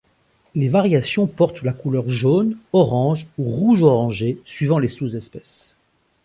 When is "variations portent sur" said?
0.67-1.65